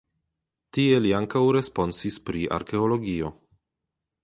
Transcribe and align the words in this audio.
Tie 0.77 0.95
li 1.05 1.11
ankaŭ 1.17 1.43
responsis 1.57 2.19
pri 2.31 2.43
arkeologio. 2.59 3.33